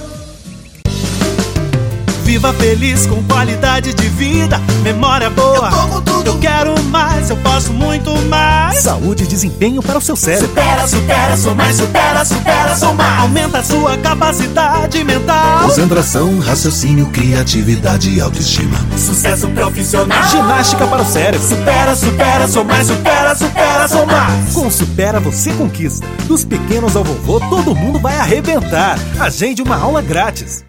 Viva 2.39 2.53
feliz 2.53 3.05
com 3.05 3.21
qualidade 3.25 3.93
de 3.93 4.09
vida, 4.11 4.61
memória 4.85 5.29
boa. 5.29 5.71
Eu, 6.07 6.25
eu 6.25 6.39
quero 6.39 6.81
mais, 6.85 7.31
eu 7.31 7.37
posso 7.39 7.73
muito 7.73 8.17
mais. 8.27 8.79
Saúde 8.79 9.25
e 9.25 9.27
desempenho 9.27 9.83
para 9.83 9.99
o 9.99 10.01
seu 10.01 10.15
cérebro. 10.15 10.47
Supera, 10.47 10.87
supera, 10.87 11.37
sou 11.37 11.53
mais, 11.57 11.77
supera, 11.77 12.25
supera, 12.25 12.77
sou 12.77 12.95
mais. 12.95 13.23
Aumenta 13.23 13.59
a 13.59 13.65
sua 13.65 13.99
capacidade 13.99 15.03
mental. 15.03 15.65
Concentração, 15.65 16.39
raciocínio, 16.39 17.07
criatividade 17.07 18.09
e 18.09 18.21
autoestima. 18.21 18.79
Sucesso 18.97 19.49
profissional. 19.49 20.23
Ginástica 20.31 20.87
para 20.87 21.03
o 21.03 21.07
cérebro. 21.07 21.45
Supera, 21.45 21.97
supera, 21.97 22.47
sou 22.47 22.65
mais, 22.65 22.87
supera, 22.87 23.35
supera, 23.35 23.89
sou 23.89 24.07
mais. 24.07 24.53
Com 24.55 24.71
Supera 24.71 25.19
você 25.19 25.53
conquista. 25.55 26.07
Dos 26.29 26.45
pequenos 26.45 26.95
ao 26.95 27.03
vovô, 27.03 27.41
todo 27.51 27.75
mundo 27.75 27.99
vai 27.99 28.17
arrebentar. 28.17 28.97
Agende 29.19 29.61
uma 29.61 29.77
aula 29.77 30.01
grátis. 30.01 30.68